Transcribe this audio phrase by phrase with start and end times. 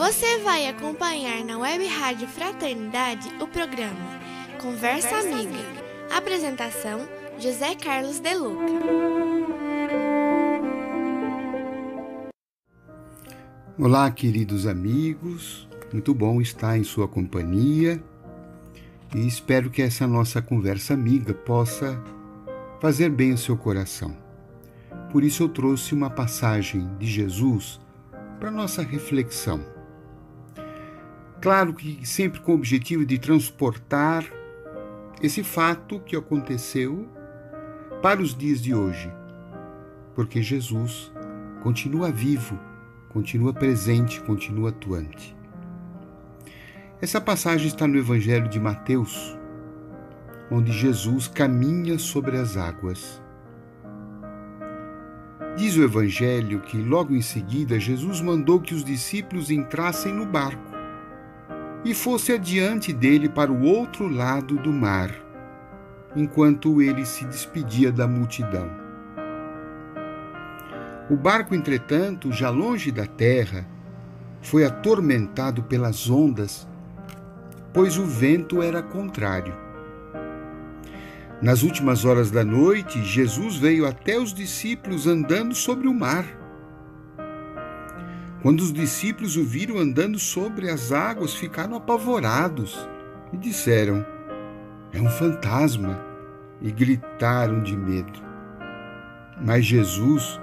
[0.00, 4.00] Você vai acompanhar na Web Rádio Fraternidade o programa
[4.58, 5.58] Conversa, Conversa Amiga.
[5.58, 6.16] Amiga.
[6.16, 7.06] Apresentação:
[7.38, 8.64] José Carlos De Luca.
[13.78, 15.68] Olá, queridos amigos.
[15.92, 18.02] Muito bom estar em sua companhia
[19.14, 22.02] e espero que essa nossa conversa amiga possa
[22.80, 24.16] fazer bem ao seu coração.
[25.12, 27.78] Por isso eu trouxe uma passagem de Jesus
[28.38, 29.78] para nossa reflexão.
[31.40, 34.26] Claro que sempre com o objetivo de transportar
[35.22, 37.08] esse fato que aconteceu
[38.02, 39.10] para os dias de hoje,
[40.14, 41.10] porque Jesus
[41.62, 42.58] continua vivo,
[43.08, 45.34] continua presente, continua atuante.
[47.00, 49.38] Essa passagem está no Evangelho de Mateus,
[50.50, 53.22] onde Jesus caminha sobre as águas.
[55.56, 60.69] Diz o Evangelho que logo em seguida Jesus mandou que os discípulos entrassem no barco
[61.84, 65.10] e fosse adiante dele para o outro lado do mar,
[66.14, 68.70] enquanto ele se despedia da multidão.
[71.08, 73.66] O barco, entretanto, já longe da terra,
[74.42, 76.68] foi atormentado pelas ondas,
[77.72, 79.54] pois o vento era contrário.
[81.42, 86.39] Nas últimas horas da noite, Jesus veio até os discípulos andando sobre o mar
[88.42, 92.88] quando os discípulos o viram andando sobre as águas, ficaram apavorados
[93.32, 94.04] e disseram:
[94.92, 95.98] É um fantasma,
[96.60, 98.18] e gritaram de medo.
[99.40, 100.40] Mas Jesus,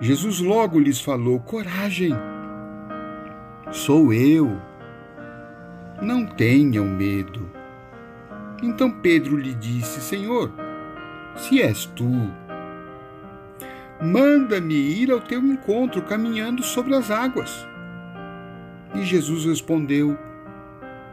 [0.00, 2.14] Jesus logo lhes falou: Coragem,
[3.70, 4.60] sou eu.
[6.00, 7.50] Não tenham medo.
[8.62, 10.50] Então Pedro lhe disse: Senhor,
[11.36, 12.30] se és tu,
[14.02, 17.68] Manda-me ir ao teu encontro caminhando sobre as águas.
[18.94, 20.16] E Jesus respondeu: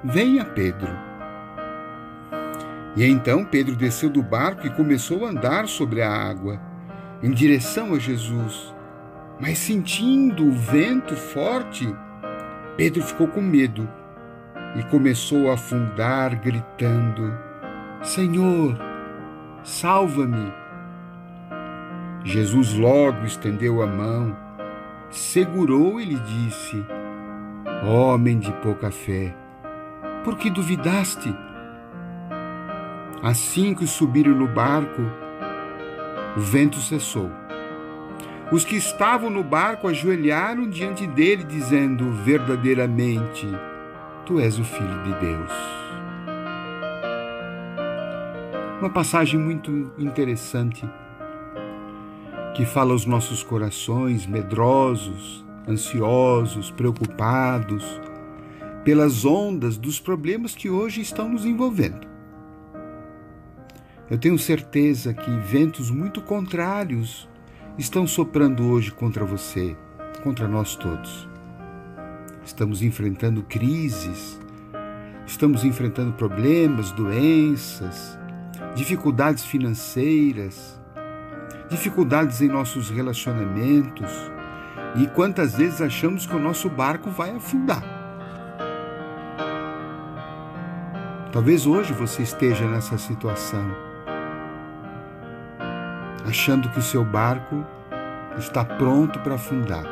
[0.04, 0.88] Venha, Pedro.
[2.96, 6.60] E então Pedro desceu do barco e começou a andar sobre a água,
[7.22, 8.74] em direção a Jesus.
[9.40, 11.94] Mas sentindo o vento forte,
[12.78, 13.88] Pedro ficou com medo
[14.78, 17.38] e começou a afundar, gritando:
[18.02, 18.78] Senhor,
[19.62, 20.67] salva-me!
[22.24, 24.36] Jesus logo estendeu a mão,
[25.10, 26.84] segurou e lhe disse:
[27.86, 29.36] Homem de pouca fé,
[30.24, 31.34] por que duvidaste?
[33.24, 35.02] Assim que subiram no barco,
[36.36, 37.32] o vento cessou.
[38.52, 43.48] Os que estavam no barco ajoelharam diante dele, dizendo: Verdadeiramente,
[44.26, 45.52] tu és o Filho de Deus.
[48.80, 50.88] Uma passagem muito interessante
[52.58, 58.02] que fala aos nossos corações medrosos, ansiosos, preocupados,
[58.84, 62.08] pelas ondas dos problemas que hoje estão nos envolvendo.
[64.10, 67.30] Eu tenho certeza que ventos muito contrários
[67.78, 69.78] estão soprando hoje contra você,
[70.24, 71.30] contra nós todos.
[72.44, 74.40] Estamos enfrentando crises,
[75.28, 78.18] estamos enfrentando problemas, doenças,
[78.74, 80.78] dificuldades financeiras,
[81.70, 84.12] dificuldades em nossos relacionamentos
[84.96, 87.84] e quantas vezes achamos que o nosso barco vai afundar.
[91.32, 93.66] Talvez hoje você esteja nessa situação,
[96.26, 97.66] achando que o seu barco
[98.38, 99.84] está pronto para afundar.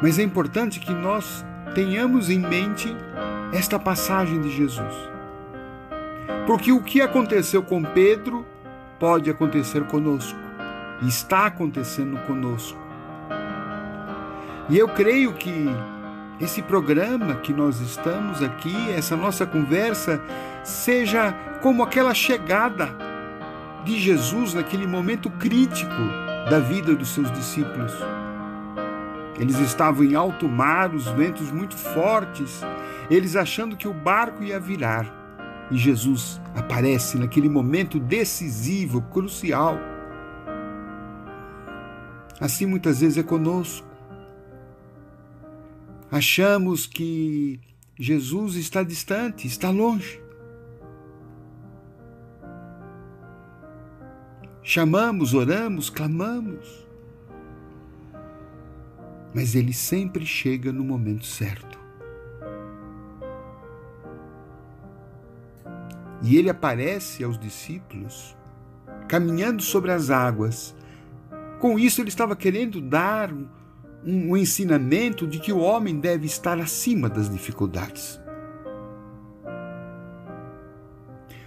[0.00, 1.44] Mas é importante que nós
[1.74, 2.96] tenhamos em mente
[3.52, 4.94] esta passagem de Jesus.
[6.46, 8.46] Porque o que aconteceu com Pedro
[8.98, 10.38] pode acontecer conosco,
[11.02, 12.78] está acontecendo conosco.
[14.68, 15.66] E eu creio que
[16.40, 20.20] esse programa que nós estamos aqui, essa nossa conversa,
[20.62, 21.32] seja
[21.62, 22.94] como aquela chegada
[23.84, 25.90] de Jesus naquele momento crítico
[26.50, 27.92] da vida dos seus discípulos.
[29.38, 32.60] Eles estavam em alto mar, os ventos muito fortes,
[33.08, 35.17] eles achando que o barco ia virar.
[35.70, 39.78] E Jesus aparece naquele momento decisivo, crucial.
[42.40, 43.86] Assim muitas vezes é conosco.
[46.10, 47.60] Achamos que
[47.98, 50.22] Jesus está distante, está longe.
[54.62, 56.86] Chamamos, oramos, clamamos.
[59.34, 61.78] Mas ele sempre chega no momento certo.
[66.22, 68.36] E ele aparece aos discípulos
[69.08, 70.76] caminhando sobre as águas.
[71.58, 73.48] Com isso, ele estava querendo dar um,
[74.04, 78.20] um ensinamento de que o homem deve estar acima das dificuldades.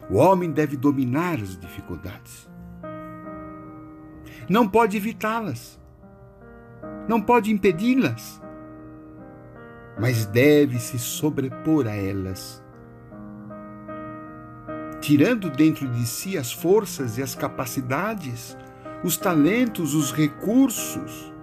[0.10, 2.50] O homem deve dominar as dificuldades.
[4.50, 5.80] Não pode evitá-las.
[7.08, 8.42] Não pode impedi-las.
[9.98, 12.61] Mas deve se sobrepor a elas.
[15.02, 18.56] Tirando dentro de si as forças e as capacidades,
[19.04, 21.34] os talentos, os recursos,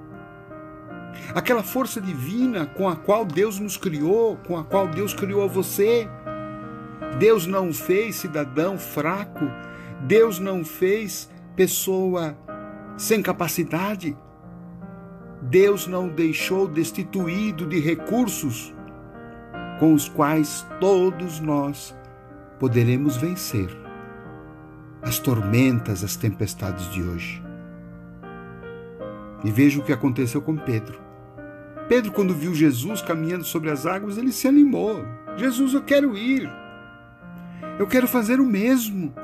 [1.34, 6.08] aquela força divina com a qual Deus nos criou, com a qual Deus criou você.
[7.18, 9.50] Deus não fez cidadão fraco,
[10.02, 12.38] Deus não fez pessoa
[12.96, 14.16] sem capacidade.
[15.42, 18.72] Deus não deixou destituído de recursos
[19.80, 21.97] com os quais todos nós
[22.58, 23.68] poderemos vencer
[25.02, 27.42] as tormentas, as tempestades de hoje.
[29.44, 31.00] E veja o que aconteceu com Pedro.
[31.88, 35.04] Pedro, quando viu Jesus caminhando sobre as águas, ele se animou.
[35.36, 36.50] Jesus, eu quero ir.
[37.78, 39.14] Eu quero fazer o mesmo.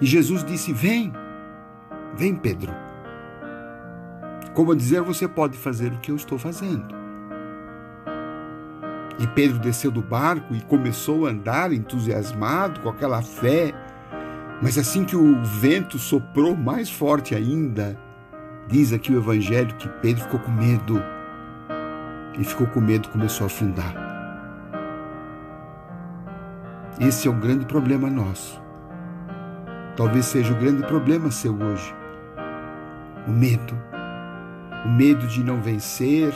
[0.00, 1.12] E Jesus disse: Vem,
[2.14, 2.74] vem, Pedro.
[4.54, 6.97] Como a dizer, você pode fazer o que eu estou fazendo.
[9.18, 13.74] E Pedro desceu do barco e começou a andar entusiasmado, com aquela fé.
[14.62, 17.98] Mas assim que o vento soprou mais forte ainda,
[18.68, 21.02] Diz aqui o Evangelho que Pedro ficou com medo.
[22.38, 23.94] E ficou com medo, começou a afundar.
[27.00, 28.60] Esse é um grande problema nosso.
[29.96, 31.94] Talvez seja o grande problema seu hoje.
[33.26, 33.74] O medo.
[34.84, 36.30] O medo de não vencer,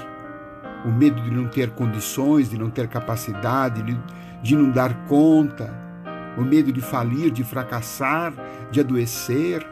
[0.84, 3.82] o medo de não ter condições, de não ter capacidade,
[4.42, 5.72] de, não dar conta,
[6.36, 8.32] o medo de falir, de fracassar,
[8.70, 9.66] de adoecer.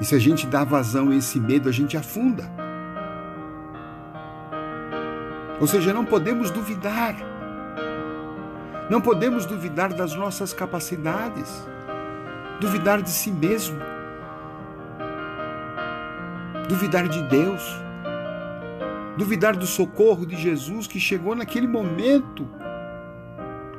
[0.00, 2.44] E se a gente dá vazão a esse medo, a gente afunda.
[5.60, 7.16] Ou seja, não podemos duvidar.
[8.88, 11.68] Não podemos duvidar das nossas capacidades,
[12.58, 13.78] duvidar de si mesmo,
[16.68, 17.87] duvidar de Deus,
[19.18, 22.48] duvidar do socorro de Jesus que chegou naquele momento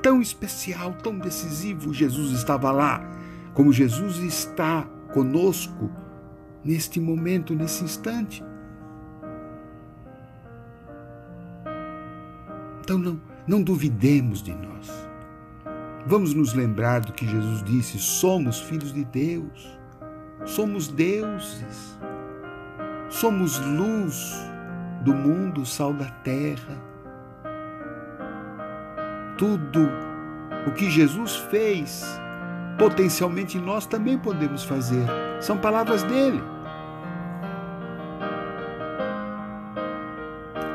[0.01, 1.93] tão especial, tão decisivo.
[1.93, 3.01] Jesus estava lá,
[3.53, 4.83] como Jesus está
[5.13, 5.89] conosco
[6.63, 8.43] neste momento, nesse instante.
[12.81, 14.91] Então não, não duvidemos de nós.
[16.05, 19.79] Vamos nos lembrar do que Jesus disse: somos filhos de Deus,
[20.43, 21.97] somos deuses,
[23.09, 24.49] somos luz
[25.01, 26.77] do mundo, sal da terra.
[29.37, 29.89] Tudo
[30.67, 32.05] o que Jesus fez,
[32.77, 35.05] potencialmente nós também podemos fazer.
[35.39, 36.41] São palavras dele.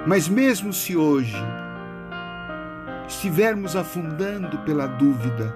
[0.07, 1.37] Mas mesmo se hoje
[3.09, 5.55] estivermos afundando pela dúvida,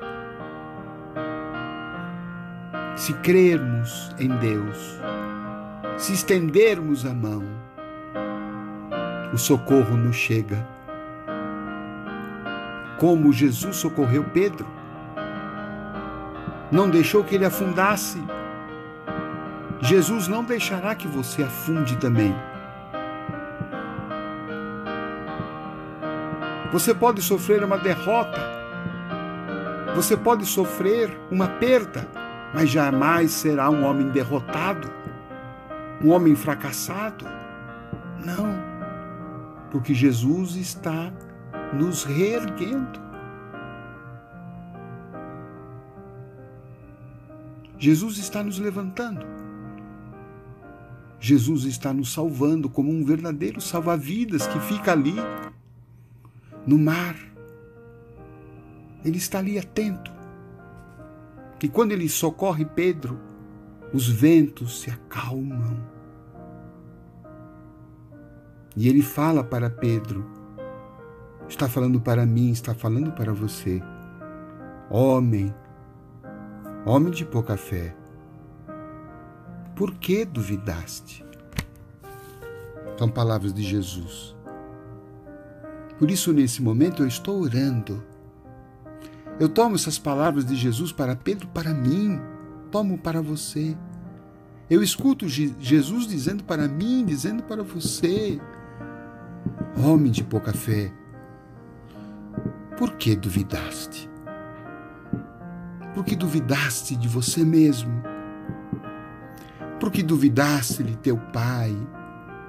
[2.96, 4.98] se crermos em Deus,
[5.96, 7.57] se estendermos a mão,
[9.32, 10.66] o socorro nos chega.
[12.98, 14.66] Como Jesus socorreu Pedro,
[16.70, 18.22] não deixou que ele afundasse.
[19.80, 22.34] Jesus não deixará que você afunde também.
[26.72, 28.40] Você pode sofrer uma derrota,
[29.94, 32.06] você pode sofrer uma perda,
[32.52, 34.90] mas jamais será um homem derrotado,
[36.02, 37.24] um homem fracassado.
[38.22, 38.57] Não,
[39.70, 41.12] porque Jesus está
[41.72, 43.08] nos reerguendo.
[47.78, 49.24] Jesus está nos levantando.
[51.20, 55.14] Jesus está nos salvando como um verdadeiro salva-vidas que fica ali
[56.66, 57.16] no mar.
[59.04, 60.12] Ele está ali atento.
[61.62, 63.18] E quando ele socorre Pedro,
[63.92, 65.97] os ventos se acalmam.
[68.78, 70.24] E ele fala para Pedro:
[71.48, 73.82] está falando para mim, está falando para você.
[74.88, 75.52] Homem,
[76.86, 77.96] homem de pouca fé,
[79.74, 81.26] por que duvidaste?
[82.96, 84.36] São palavras de Jesus.
[85.98, 88.00] Por isso, nesse momento, eu estou orando.
[89.40, 92.20] Eu tomo essas palavras de Jesus para Pedro, para mim,
[92.70, 93.76] tomo para você.
[94.70, 98.40] Eu escuto Jesus dizendo para mim, dizendo para você,
[99.80, 100.92] homem de pouca fé,
[102.76, 104.08] por que duvidaste?
[105.94, 108.02] Por que duvidaste de você mesmo?
[109.80, 111.76] Porque duvidaste-lhe teu pai,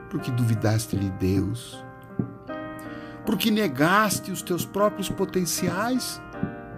[0.09, 1.83] porque duvidaste-lhe Deus,
[3.25, 6.21] porque negaste os teus próprios potenciais,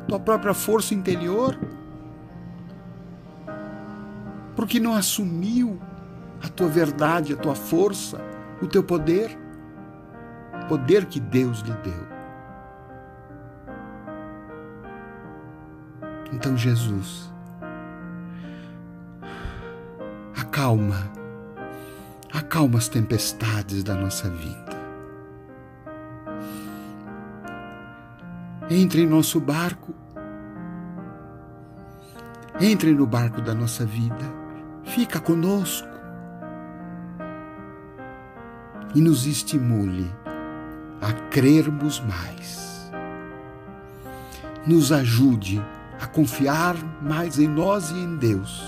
[0.07, 1.57] tua própria força interior,
[4.55, 5.79] porque não assumiu
[6.43, 8.19] a tua verdade, a tua força,
[8.61, 9.40] o teu poder,
[10.67, 12.21] poder que Deus lhe deu.
[16.33, 17.31] Então, Jesus,
[20.35, 21.11] acalma,
[22.33, 24.71] acalma as tempestades da nossa vida.
[28.69, 29.93] Entre em nosso barco,
[32.59, 34.25] entre no barco da nossa vida,
[34.83, 35.89] fica conosco
[38.95, 40.09] e nos estimule
[41.01, 42.91] a crermos mais.
[44.65, 45.61] Nos ajude
[45.99, 48.63] a confiar mais em nós e em Deus.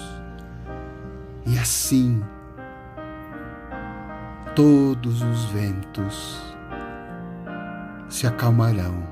[1.45, 2.23] E assim,
[4.55, 6.41] todos os ventos
[8.09, 9.03] se acalmarão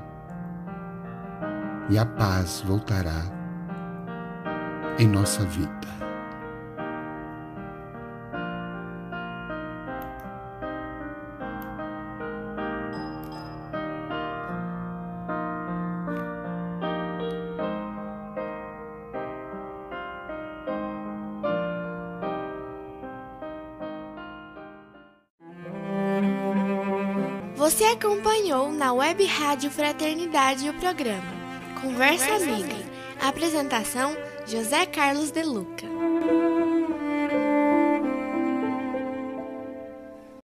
[1.90, 3.22] e a paz voltará
[4.98, 6.11] em nossa vida.
[27.62, 31.22] Você acompanhou na Web Rádio Fraternidade o programa
[31.80, 32.74] Conversa, Conversa Amiga.
[32.74, 32.90] Amiga.
[33.20, 34.16] Apresentação
[34.48, 35.91] José Carlos De Luca.